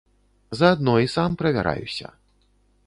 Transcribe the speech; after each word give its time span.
Заадно 0.61 0.95
і 1.03 1.11
сам 1.17 1.37
правяраюся. 1.43 2.13